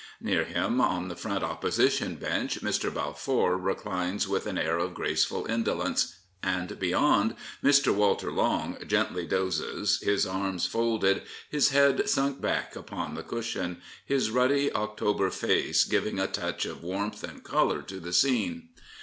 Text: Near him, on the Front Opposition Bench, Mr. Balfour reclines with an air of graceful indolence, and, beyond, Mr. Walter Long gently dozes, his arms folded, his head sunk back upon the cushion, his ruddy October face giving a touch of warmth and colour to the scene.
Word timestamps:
Near 0.19 0.45
him, 0.45 0.81
on 0.81 1.09
the 1.09 1.15
Front 1.15 1.43
Opposition 1.43 2.15
Bench, 2.15 2.61
Mr. 2.61 2.91
Balfour 2.91 3.55
reclines 3.55 4.27
with 4.27 4.47
an 4.47 4.57
air 4.57 4.79
of 4.79 4.95
graceful 4.95 5.45
indolence, 5.45 6.15
and, 6.41 6.79
beyond, 6.79 7.35
Mr. 7.63 7.93
Walter 7.93 8.31
Long 8.31 8.77
gently 8.87 9.27
dozes, 9.27 9.99
his 10.01 10.25
arms 10.25 10.65
folded, 10.65 11.21
his 11.51 11.69
head 11.69 12.09
sunk 12.09 12.41
back 12.41 12.75
upon 12.75 13.13
the 13.13 13.21
cushion, 13.21 13.79
his 14.03 14.31
ruddy 14.31 14.73
October 14.73 15.29
face 15.29 15.83
giving 15.83 16.17
a 16.17 16.25
touch 16.25 16.65
of 16.65 16.81
warmth 16.81 17.23
and 17.23 17.43
colour 17.43 17.83
to 17.83 17.99
the 17.99 18.11
scene. 18.11 18.69